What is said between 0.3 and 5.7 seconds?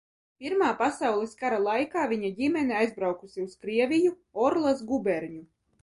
Pirmā pasaules kara laikā viņa ģimene aizbraukusi uz Krieviju, Orlas guberņu.